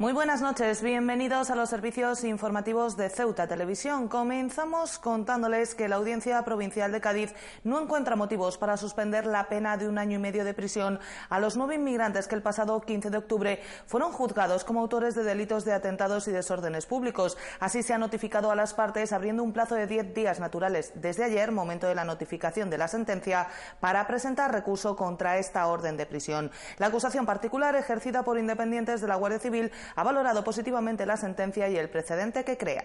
[0.00, 4.08] Muy buenas noches, bienvenidos a los servicios informativos de Ceuta Televisión.
[4.08, 7.34] Comenzamos contándoles que la Audiencia Provincial de Cádiz
[7.64, 11.38] no encuentra motivos para suspender la pena de un año y medio de prisión a
[11.38, 15.66] los nueve inmigrantes que el pasado 15 de octubre fueron juzgados como autores de delitos
[15.66, 17.36] de atentados y desórdenes públicos.
[17.58, 21.24] Así se ha notificado a las partes abriendo un plazo de diez días naturales desde
[21.24, 23.48] ayer, momento de la notificación de la sentencia,
[23.80, 26.50] para presentar recurso contra esta orden de prisión.
[26.78, 31.68] La acusación particular ejercida por independientes de la Guardia Civil ha valorado positivamente la sentencia
[31.68, 32.84] y el precedente que crea.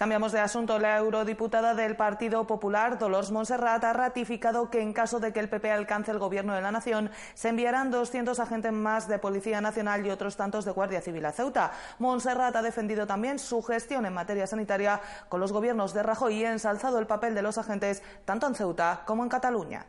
[0.00, 0.78] Cambiamos de asunto.
[0.78, 5.50] La eurodiputada del Partido Popular, Dolores Monserrat, ha ratificado que en caso de que el
[5.50, 10.06] PP alcance el gobierno de la nación, se enviarán 200 agentes más de Policía Nacional
[10.06, 11.72] y otros tantos de Guardia Civil a Ceuta.
[11.98, 16.44] Monserrat ha defendido también su gestión en materia sanitaria con los gobiernos de Rajoy y
[16.46, 19.84] ha ensalzado el papel de los agentes tanto en Ceuta como en Cataluña.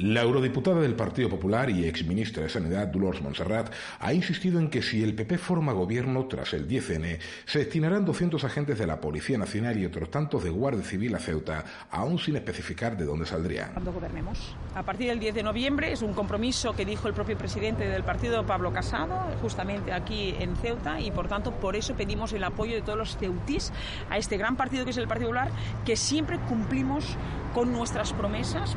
[0.00, 4.80] La eurodiputada del Partido Popular y exministra de Sanidad, Dolores Montserrat, ha insistido en que
[4.80, 9.36] si el PP forma gobierno tras el 10N, se destinarán 200 agentes de la Policía
[9.36, 13.74] Nacional y otros tantos de Guardia Civil a Ceuta, aún sin especificar de dónde saldrían.
[13.74, 14.56] Cuando gobernemos.
[14.74, 18.02] A partir del 10 de noviembre es un compromiso que dijo el propio presidente del
[18.02, 22.74] partido, Pablo Casado, justamente aquí en Ceuta, y por tanto por eso pedimos el apoyo
[22.74, 23.70] de todos los ceutís
[24.08, 25.50] a este gran partido que es el Partido Popular,
[25.84, 27.18] que siempre cumplimos
[27.52, 28.76] con nuestras promesas.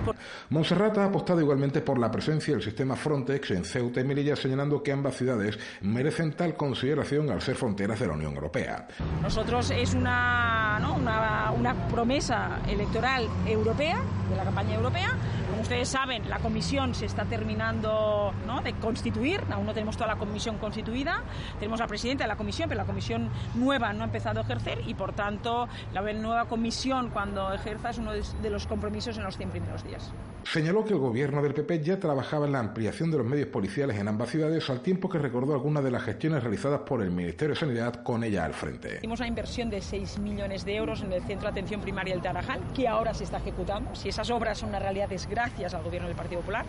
[0.50, 4.82] Montserrat ha apostado igualmente por la presencia del sistema Frontex en Ceuta y Melilla, señalando
[4.82, 8.88] que ambas ciudades merecen tal consideración al ser fronteras de la Unión Europea.
[9.22, 15.10] Nosotros es una, una, una promesa electoral europea, de la campaña europea,
[15.54, 18.62] como ustedes saben, la comisión se está terminando ¿no?
[18.62, 21.22] de constituir, aún no tenemos toda la comisión constituida,
[21.60, 24.80] tenemos la presidenta de la comisión, pero la comisión nueva no ha empezado a ejercer
[24.88, 29.38] y, por tanto, la nueva comisión, cuando ejerza, es uno de los compromisos en los
[29.38, 30.12] 100 primeros días.
[30.44, 33.98] Señaló que el gobierno del PP ya trabajaba en la ampliación de los medios policiales
[33.98, 37.54] en ambas ciudades, al tiempo que recordó algunas de las gestiones realizadas por el Ministerio
[37.54, 38.98] de Sanidad con ella al frente.
[38.98, 42.24] Hicimos una inversión de 6 millones de euros en el Centro de Atención Primaria del
[42.24, 43.96] Tarajal, que ahora se está ejecutando.
[43.96, 46.66] Si esas obras son una realidad, es gracias al gobierno del Partido Popular.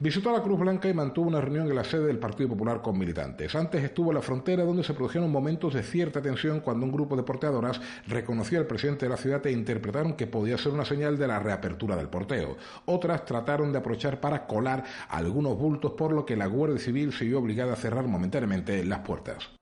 [0.00, 2.98] Visitó la Cruz Blanca y mantuvo una reunión en la sede del Partido Popular con
[2.98, 3.54] militantes.
[3.54, 7.16] Antes estuvo en la frontera donde se produjeron momentos de cierta tensión cuando un grupo
[7.16, 11.18] de porteadoras reconoció al presidente de la ciudad e interpretaron que podía ser una señal
[11.18, 12.56] de la reapertura del porteo.
[12.86, 17.26] Otras trataron de aprovechar para colar algunos bultos por lo que la Guardia Civil se
[17.26, 19.55] vio obligada a cerrar momentáneamente las puertas.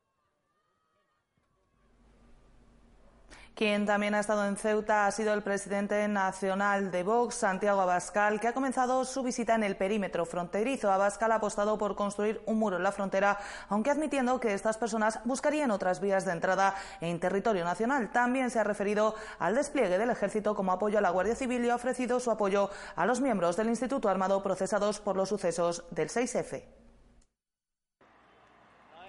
[3.54, 8.41] Quien también ha estado en Ceuta ha sido el presidente nacional de Vox, Santiago Abascal,
[8.41, 10.91] que ha comenzado su visita en el perímetro fronterizo.
[10.91, 13.38] Abascal ha apostado por construir un muro en la frontera,
[13.69, 18.10] aunque admitiendo que estas personas buscarían otras vías de entrada en territorio nacional.
[18.10, 21.71] También se ha referido al despliegue del ejército como apoyo a la Guardia Civil y
[21.71, 26.09] ha ofrecido su apoyo a los miembros del Instituto Armado procesados por los sucesos del
[26.09, 26.84] 6F.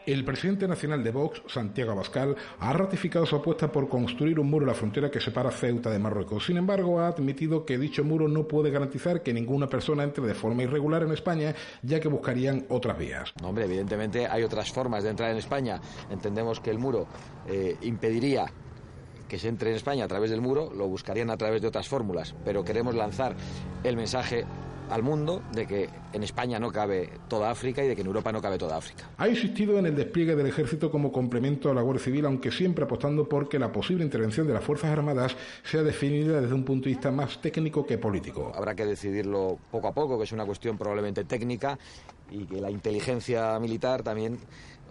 [0.05, 4.63] El presidente nacional de Vox, Santiago Abascal, ha ratificado su apuesta por construir un muro
[4.63, 6.45] en la frontera que separa Ceuta de Marruecos.
[6.45, 10.35] Sin embargo, ha admitido que dicho muro no puede garantizar que ninguna persona entre de
[10.35, 13.33] forma irregular en España, ya que buscarían otras vías.
[13.41, 15.81] hombre, evidentemente hay otras formas de entrar en España.
[16.11, 17.07] Entendemos que el muro
[17.47, 18.45] eh, impediría
[19.27, 21.87] que se entre en España a través del muro, lo buscarían a través de otras
[21.87, 23.35] fórmulas, pero queremos lanzar
[23.83, 24.45] el mensaje
[24.89, 28.31] al mundo de que en España no cabe toda África y de que en Europa
[28.31, 29.09] no cabe toda África.
[29.17, 32.85] Ha insistido en el despliegue del ejército como complemento a la Guardia Civil, aunque siempre
[32.85, 36.85] apostando por que la posible intervención de las Fuerzas Armadas sea definida desde un punto
[36.85, 38.51] de vista más técnico que político.
[38.55, 41.77] Habrá que decidirlo poco a poco, que es una cuestión probablemente técnica
[42.29, 44.39] y que la inteligencia militar también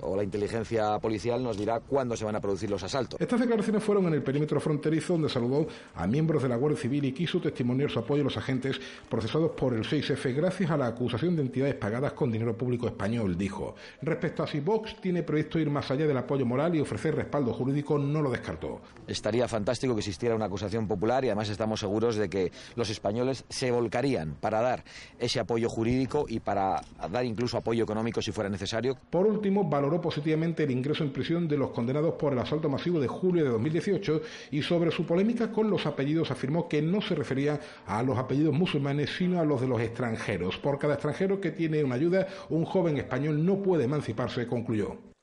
[0.01, 3.21] o la inteligencia policial nos dirá cuándo se van a producir los asaltos.
[3.21, 7.05] Estas declaraciones fueron en el perímetro fronterizo donde saludó a miembros de la Guardia Civil
[7.05, 10.87] y quiso testimoniar su apoyo a los agentes procesados por el 6F gracias a la
[10.87, 13.75] acusación de entidades pagadas con dinero público español, dijo.
[14.03, 17.53] Respecto a si Vox tiene previsto ir más allá del apoyo moral y ofrecer respaldo
[17.53, 18.81] jurídico, no lo descartó.
[19.07, 23.45] Estaría fantástico que existiera una acusación popular y además estamos seguros de que los españoles
[23.49, 24.85] se volcarían para dar
[25.19, 28.97] ese apoyo jurídico y para dar incluso apoyo económico si fuera necesario.
[29.11, 33.01] Por último, valoró positivamente el ingreso en prisión de los condenados por el asalto masivo
[33.01, 37.15] de julio de 2018 y sobre su polémica con los apellidos afirmó que no se
[37.15, 40.57] refería a los apellidos musulmanes sino a los de los extranjeros.
[40.57, 45.14] Por cada extranjero que tiene una ayuda, un joven español no puede emanciparse, concluyó.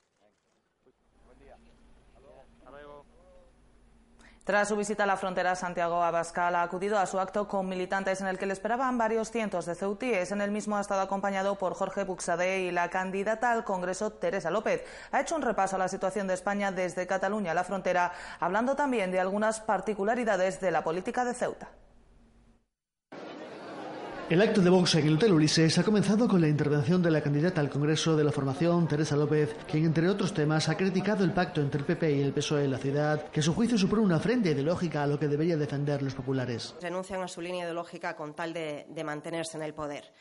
[4.44, 8.22] Tras su visita a la frontera, Santiago Abascal ha acudido a su acto con militantes
[8.22, 10.32] en el que le esperaban varios cientos de ceutíes.
[10.32, 14.50] En el mismo ha estado acompañado por Jorge Buxadé y la candidata al Congreso, Teresa
[14.50, 14.84] López.
[15.12, 18.76] Ha hecho un repaso a la situación de España desde Cataluña a la frontera, hablando
[18.76, 21.70] también de algunas particularidades de la política de Ceuta.
[24.32, 27.20] El acto de Vox en el Hotel Ulises ha comenzado con la intervención de la
[27.20, 31.34] candidata al Congreso de la Formación, Teresa López, quien, entre otros temas, ha criticado el
[31.34, 34.22] pacto entre el PP y el PSOE en la ciudad, que su juicio supone una
[34.22, 36.74] frente ideológica a lo que debería defender los populares.
[36.82, 40.14] Renuncian a su línea ideológica con tal de, de mantenerse en el poder.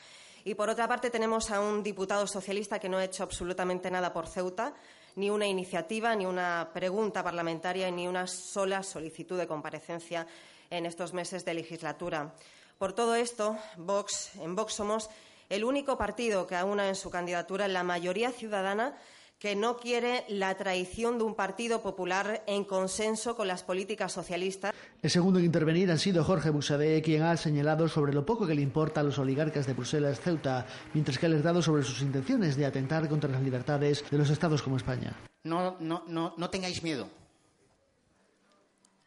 [0.43, 4.12] Y por otra parte tenemos a un diputado socialista que no ha hecho absolutamente nada
[4.12, 4.75] por Ceuta,
[5.15, 10.27] ni una iniciativa, ni una pregunta parlamentaria, ni una sola solicitud de comparecencia
[10.69, 12.35] en estos meses de legislatura.
[12.81, 15.11] Por todo esto, Vox, en Vox somos
[15.50, 18.97] el único partido que aúna en su candidatura la mayoría ciudadana
[19.38, 24.73] que no quiere la traición de un partido popular en consenso con las políticas socialistas.
[25.03, 28.55] El segundo en intervenir ha sido Jorge Busadé, quien ha señalado sobre lo poco que
[28.55, 32.56] le importa a los oligarcas de Bruselas Ceuta, mientras que ha alertado sobre sus intenciones
[32.56, 35.15] de atentar contra las libertades de los estados como España.
[35.44, 37.11] No, no, no, no tengáis miedo.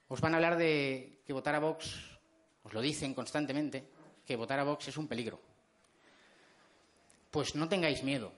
[0.09, 2.12] Os van a hablar de que votar a Vox
[2.63, 3.83] os lo dicen constantemente,
[4.25, 5.39] que votar a Vox es un peligro.
[7.29, 8.31] Pues no tengáis miedo.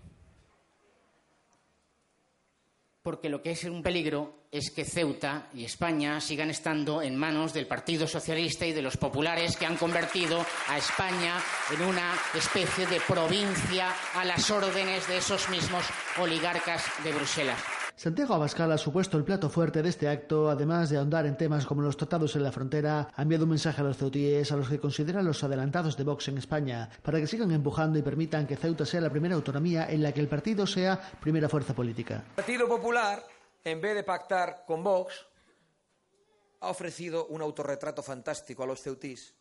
[3.03, 7.53] Porque lo que es un peligro es que Ceuta y España sigan estando en manos
[7.53, 11.39] del Partido Socialista y de los populares que han convertido a España
[11.71, 15.85] en una especie de provincia a las órdenes de esos mismos
[16.17, 17.74] oligarcas de Bruselas.
[17.97, 21.65] Santiago Abascal ha supuesto el plato fuerte de este acto, además de ahondar en temas
[21.65, 24.67] como los tratados en la frontera, ha enviado un mensaje a los ceutíes, a los
[24.67, 28.57] que consideran los adelantados de Vox en España, para que sigan empujando y permitan que
[28.57, 32.25] Ceuta sea la primera autonomía en la que el partido sea primera fuerza política.
[32.31, 33.23] El Partido Popular,
[33.63, 35.25] en vez de pactar con Vox,
[36.59, 39.33] ha ofrecido un autorretrato fantástico a los ceutís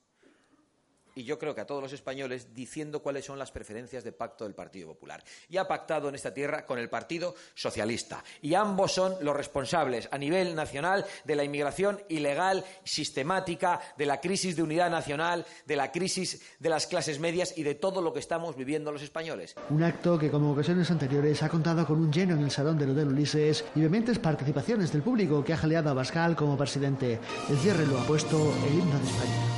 [1.14, 4.44] y yo creo que a todos los españoles diciendo cuáles son las preferencias de pacto
[4.44, 5.22] del Partido Popular.
[5.48, 8.22] Y ha pactado en esta tierra con el Partido Socialista.
[8.42, 14.20] Y ambos son los responsables a nivel nacional de la inmigración ilegal, sistemática, de la
[14.20, 18.12] crisis de unidad nacional, de la crisis de las clases medias y de todo lo
[18.12, 19.54] que estamos viviendo los españoles.
[19.70, 22.90] Un acto que, como ocasiones anteriores, ha contado con un lleno en el Salón del
[22.90, 27.18] Hotel Ulises y vehementes participaciones del público que ha jaleado a Bascal como presidente.
[27.48, 29.53] El cierre lo ha puesto el himno de España.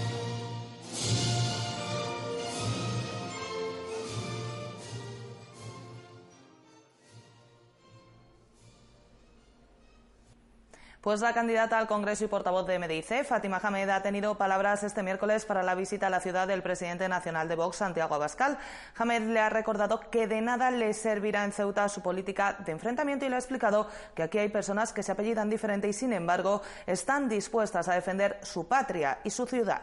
[11.07, 15.05] Pues la candidata al Congreso y portavoz de MDIC, Fátima Hamed, ha tenido palabras este
[15.05, 18.59] miércoles para la visita a la ciudad del presidente nacional de Vox, Santiago Abascal.
[18.97, 23.25] Hamed le ha recordado que de nada le servirá en Ceuta su política de enfrentamiento
[23.25, 23.87] y le ha explicado
[24.17, 28.41] que aquí hay personas que se apellidan diferente y, sin embargo, están dispuestas a defender
[28.43, 29.83] su patria y su ciudad.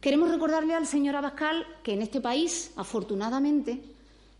[0.00, 3.84] Queremos recordarle al señor Abascal que en este país, afortunadamente,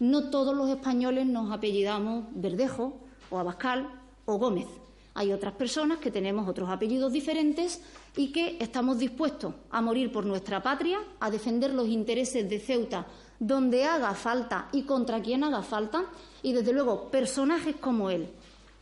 [0.00, 3.88] no todos los españoles nos apellidamos Verdejo, o Abascal
[4.26, 4.66] o Gómez.
[5.14, 7.80] Hay otras personas que tenemos otros apellidos diferentes
[8.16, 13.06] y que estamos dispuestos a morir por nuestra patria, a defender los intereses de Ceuta
[13.40, 16.04] donde haga falta y contra quien haga falta,
[16.42, 18.28] y desde luego personajes como él,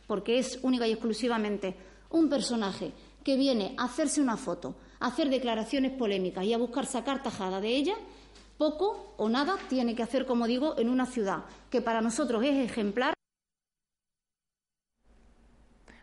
[0.05, 1.75] porque es única y exclusivamente
[2.11, 2.91] un personaje
[3.23, 7.61] que viene a hacerse una foto, a hacer declaraciones polémicas y a buscar sacar tajada
[7.61, 7.95] de ella,
[8.57, 12.69] poco o nada tiene que hacer, como digo, en una ciudad que para nosotros es
[12.69, 13.13] ejemplar.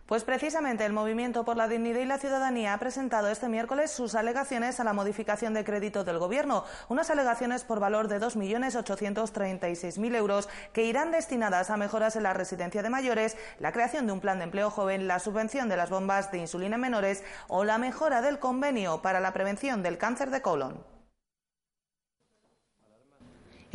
[0.07, 4.15] Pues precisamente el Movimiento por la Dignidad y la Ciudadanía ha presentado este miércoles sus
[4.15, 10.49] alegaciones a la modificación de crédito del Gobierno, unas alegaciones por valor de 2.836.000 euros
[10.73, 14.39] que irán destinadas a mejoras en la residencia de mayores, la creación de un plan
[14.39, 18.23] de empleo joven, la subvención de las bombas de insulina en menores o la mejora
[18.23, 20.96] del convenio para la prevención del cáncer de colon.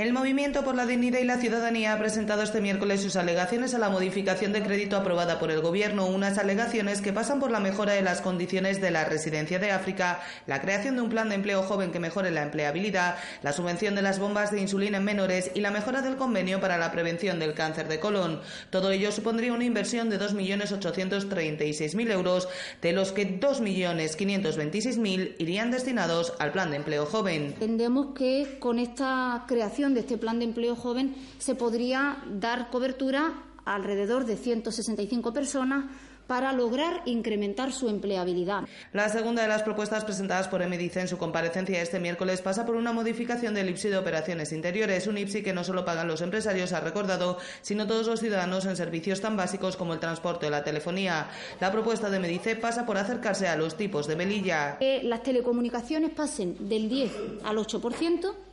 [0.01, 3.77] El Movimiento por la Dignidad y la Ciudadanía ha presentado este miércoles sus alegaciones a
[3.77, 7.93] la modificación de crédito aprobada por el Gobierno, unas alegaciones que pasan por la mejora
[7.93, 11.61] de las condiciones de la residencia de África, la creación de un plan de empleo
[11.61, 15.61] joven que mejore la empleabilidad, la subvención de las bombas de insulina en menores y
[15.61, 18.41] la mejora del convenio para la prevención del cáncer de colon.
[18.71, 22.49] Todo ello supondría una inversión de 2.836.000 euros,
[22.81, 27.53] de los que 2.526.000 irían destinados al plan de empleo joven.
[27.53, 33.33] Entendemos que con esta creación de este plan de empleo joven se podría dar cobertura
[33.65, 35.85] a alrededor de 165 personas
[36.31, 38.63] para lograr incrementar su empleabilidad.
[38.93, 42.77] La segunda de las propuestas presentadas por Emedice en su comparecencia este miércoles pasa por
[42.77, 46.71] una modificación del IPSI de operaciones interiores, un IPSI que no solo pagan los empresarios,
[46.71, 50.63] ha recordado, sino todos los ciudadanos en servicios tan básicos como el transporte o la
[50.63, 51.27] telefonía.
[51.59, 54.77] La propuesta de Medice pasa por acercarse a los tipos de velilla.
[54.79, 57.11] Que las telecomunicaciones pasen del 10
[57.43, 58.50] al 8%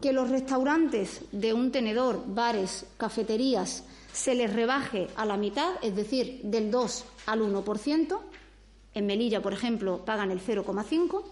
[0.00, 5.94] que los restaurantes de un tenedor, bares, cafeterías, se les rebaje a la mitad, es
[5.94, 8.18] decir, del 2 al 1%.
[8.94, 11.22] En Melilla, por ejemplo, pagan el 0,5%.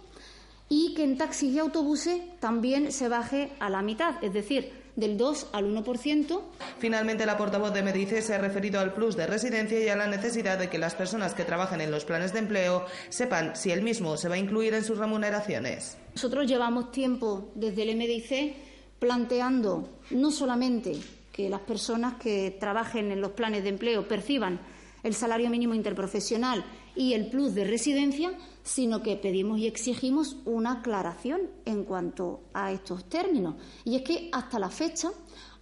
[0.71, 5.17] y que en taxis y autobuses también se baje a la mitad, es decir, del
[5.17, 6.41] 2 al 1%.
[6.79, 10.09] Finalmente, la portavoz de Medice se ha referido al plus de residencia y a la
[10.09, 13.83] necesidad de que las personas que trabajen en los planes de empleo sepan si el
[13.83, 15.97] mismo se va a incluir en sus remuneraciones.
[16.15, 18.57] Nosotros llevamos tiempo desde el MDIC
[18.99, 20.97] planteando no solamente
[21.33, 24.59] que las personas que trabajen en los planes de empleo perciban
[25.05, 26.65] el salario mínimo interprofesional
[26.99, 28.33] y el plus de residencia,
[28.65, 33.55] sino que pedimos y exigimos una aclaración en cuanto a estos términos.
[33.85, 35.11] Y es que hasta la fecha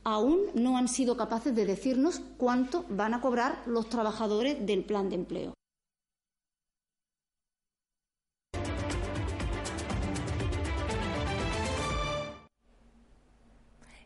[0.03, 5.11] aún no han sido capaces de decirnos cuánto van a cobrar los trabajadores del plan
[5.11, 5.53] de empleo.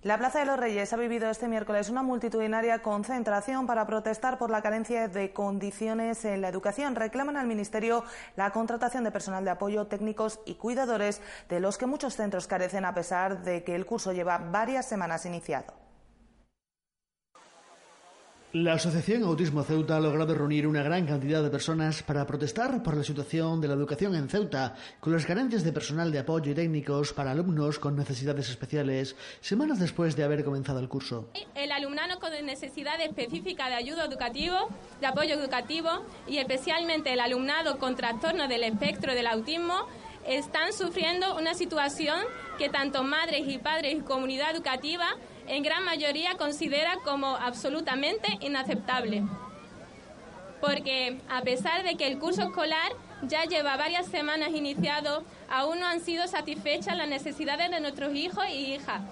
[0.02, 4.48] La Plaza de los Reyes ha vivido este miércoles una multitudinaria concentración para protestar por
[4.48, 6.96] la carencia de condiciones en la educación.
[6.96, 8.02] Reclaman al Ministerio
[8.34, 12.86] la contratación de personal de apoyo, técnicos y cuidadores, de los que muchos centros carecen
[12.86, 15.79] a pesar de que el curso lleva varias semanas iniciado.
[18.52, 22.96] La Asociación Autismo Ceuta ha logrado reunir una gran cantidad de personas para protestar por
[22.96, 26.54] la situación de la educación en Ceuta, con las carencias de personal de apoyo y
[26.56, 31.30] técnicos para alumnos con necesidades especiales, semanas después de haber comenzado el curso.
[31.54, 34.56] El alumnado con necesidad específica de ayuda educativo,
[35.00, 39.86] de apoyo educativo y especialmente el alumnado con trastorno del espectro del autismo
[40.26, 42.18] están sufriendo una situación
[42.58, 45.06] que tanto madres y padres y comunidad educativa
[45.50, 49.24] en gran mayoría considera como absolutamente inaceptable.
[50.60, 52.92] Porque a pesar de que el curso escolar
[53.28, 58.44] ya lleva varias semanas iniciado, aún no han sido satisfechas las necesidades de nuestros hijos
[58.48, 59.02] y hijas.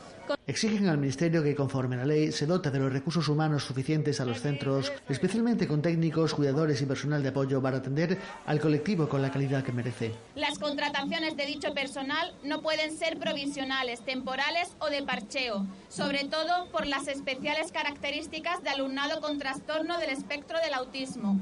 [0.47, 4.21] Exigen al Ministerio que, conforme a la ley, se dote de los recursos humanos suficientes
[4.21, 9.09] a los centros, especialmente con técnicos, cuidadores y personal de apoyo para atender al colectivo
[9.09, 10.13] con la calidad que merece.
[10.35, 16.69] Las contrataciones de dicho personal no pueden ser provisionales, temporales o de parcheo, sobre todo
[16.73, 21.39] por las especiales características de alumnado con trastorno del espectro del autismo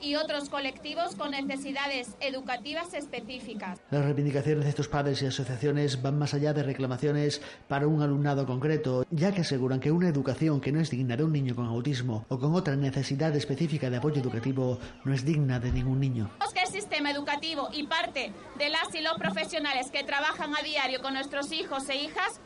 [0.00, 3.80] y otros colectivos con necesidades educativas específicas.
[3.90, 8.46] Las reivindicaciones de estos padres y asociaciones van más allá de reclamaciones para un alumnado
[8.46, 11.66] concreto, ya que aseguran que una educación que no es digna de un niño con
[11.66, 16.30] autismo o con otra necesidad específica de apoyo educativo no es digna de ningún niño.
[16.52, 21.00] Que el sistema educativo y parte de las y los profesionales que trabajan a diario
[21.00, 22.40] con nuestros hijos e hijas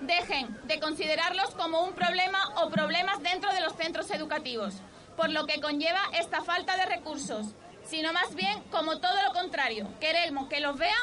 [0.00, 4.82] dejen de considerarlos como un problema o problemas dentro de los centros educativos
[5.20, 9.86] por lo que conlleva esta falta de recursos, sino más bien como todo lo contrario.
[10.00, 10.94] Queremos que los vean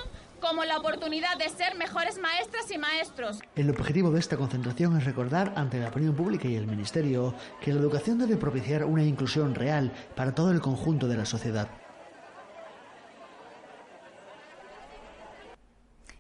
[0.42, 3.38] como la oportunidad de ser mejores maestras y maestros.
[3.56, 7.72] El objetivo de esta concentración es recordar ante la opinión pública y el Ministerio que
[7.72, 11.70] la educación debe propiciar una inclusión real para todo el conjunto de la sociedad.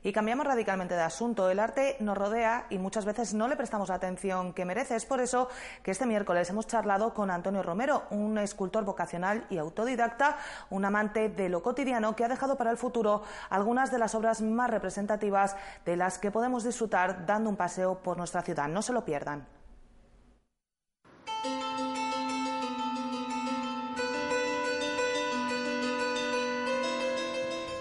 [0.07, 1.49] Y cambiamos radicalmente de asunto.
[1.49, 4.95] El arte nos rodea y muchas veces no le prestamos la atención que merece.
[4.95, 5.49] Es por eso
[5.83, 10.37] que este miércoles hemos charlado con Antonio Romero, un escultor vocacional y autodidacta,
[10.69, 14.41] un amante de lo cotidiano que ha dejado para el futuro algunas de las obras
[14.41, 18.69] más representativas de las que podemos disfrutar dando un paseo por nuestra ciudad.
[18.69, 19.56] No se lo pierdan.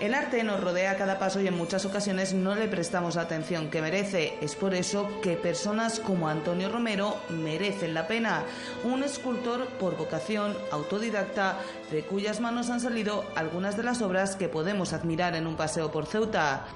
[0.06, 3.22] El arte nos rodea a cada paso y en muchas ocasiones no le prestamos la
[3.22, 4.34] atención que merece.
[4.40, 8.44] Es por eso que personas como Antonio Romero merecen la pena.
[8.84, 11.58] Un escultor por vocación autodidacta
[11.90, 15.90] de cuyas manos han salido algunas de las obras que podemos admirar en un paseo
[15.90, 16.66] por Ceuta.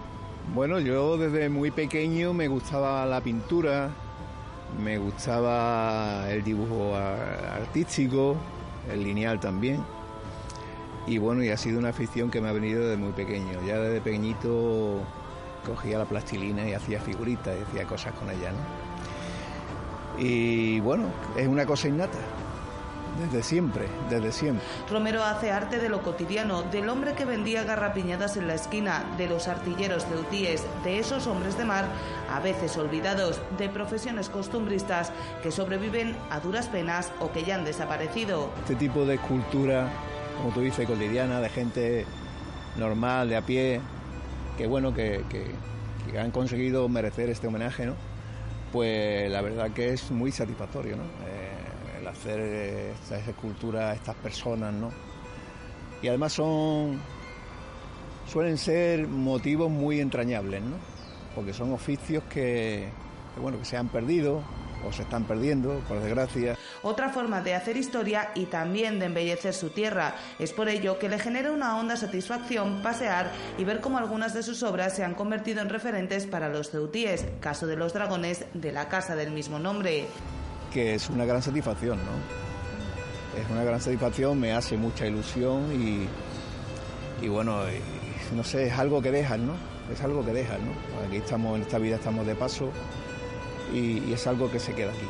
[0.52, 3.90] Bueno, yo desde muy pequeño me gustaba la pintura,
[4.82, 8.34] me gustaba el dibujo artístico,
[8.92, 9.99] el lineal también
[11.06, 13.60] y bueno, y ha sido una afición que me ha venido desde muy pequeño.
[13.66, 15.00] Ya desde pequeñito
[15.66, 20.20] cogía la plastilina y hacía figuritas y hacía cosas con ella, ¿no?
[20.22, 22.18] Y bueno, es una cosa innata.
[23.18, 24.64] Desde siempre, desde siempre.
[24.88, 29.26] Romero hace arte de lo cotidiano, del hombre que vendía garrapiñadas en la esquina, de
[29.26, 31.86] los artilleros ceutíes, de esos hombres de mar,
[32.30, 37.64] a veces olvidados, de profesiones costumbristas que sobreviven a duras penas o que ya han
[37.64, 38.48] desaparecido.
[38.62, 39.90] Este tipo de escultura
[40.36, 42.06] como tú dices, cotidiana, de gente
[42.76, 43.80] normal, de a pie,
[44.56, 45.22] que bueno, que,
[46.18, 47.94] han conseguido merecer este homenaje, ¿no?
[48.72, 51.04] Pues la verdad que es muy satisfactorio, ¿no?
[51.04, 54.90] Eh, el hacer esta, escultura a estas personas, ¿no?
[56.02, 57.00] Y además son,
[58.26, 60.76] suelen ser motivos muy entrañables, ¿no?
[61.34, 62.88] Porque son oficios que,
[63.40, 64.42] bueno, que se han perdido,
[64.86, 66.56] o se están perdiendo, por desgracia.
[66.82, 70.14] Otra forma de hacer historia y también de embellecer su tierra.
[70.38, 74.42] Es por ello que le genera una honda satisfacción pasear y ver cómo algunas de
[74.42, 78.72] sus obras se han convertido en referentes para los ceutíes, caso de los dragones de
[78.72, 80.06] la casa del mismo nombre.
[80.72, 83.40] Que es una gran satisfacción, ¿no?
[83.40, 87.62] Es una gran satisfacción, me hace mucha ilusión y, y bueno,
[88.34, 89.54] no sé, es algo que dejan, ¿no?
[89.92, 90.72] Es algo que dejan, ¿no?
[91.06, 92.70] Aquí estamos, en esta vida estamos de paso
[93.72, 95.06] y, es algo que se queda aquí.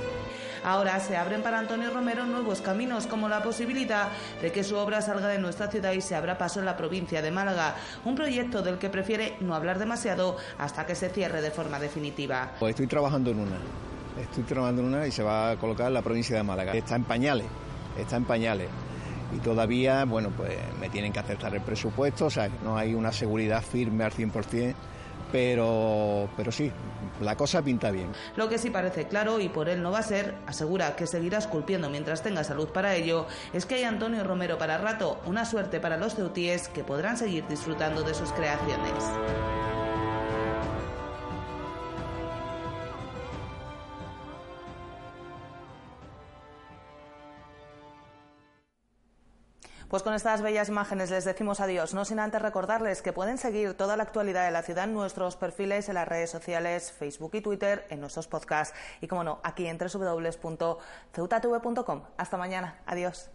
[0.63, 4.09] Ahora se abren para Antonio Romero nuevos caminos, como la posibilidad
[4.43, 7.23] de que su obra salga de nuestra ciudad y se abra paso en la provincia
[7.23, 11.51] de Málaga, un proyecto del que prefiere no hablar demasiado hasta que se cierre de
[11.51, 12.53] forma definitiva.
[12.59, 13.57] Pues estoy trabajando en una,
[14.21, 16.73] estoy trabajando en una y se va a colocar en la provincia de Málaga.
[16.73, 17.47] Está en pañales,
[17.99, 18.69] está en pañales.
[19.35, 20.51] Y todavía, bueno, pues
[20.81, 24.75] me tienen que aceptar el presupuesto, o sea, no hay una seguridad firme al 100%,
[25.33, 26.71] pero, pero sí,
[27.21, 28.09] la cosa pinta bien.
[28.37, 31.39] Lo que sí parece claro, y por él no va a ser, asegura que seguirá
[31.39, 35.81] esculpiendo mientras tenga salud para ello, es que hay Antonio Romero para rato, una suerte
[35.81, 39.05] para los ceutíes que podrán seguir disfrutando de sus creaciones.
[49.91, 53.75] Pues con estas bellas imágenes les decimos adiós, no sin antes recordarles que pueden seguir
[53.75, 57.41] toda la actualidad de la ciudad en nuestros perfiles en las redes sociales, Facebook y
[57.41, 62.03] Twitter, en nuestros podcasts y, como no, aquí en www.ceutatv.com.
[62.17, 62.79] Hasta mañana.
[62.87, 63.31] Adiós.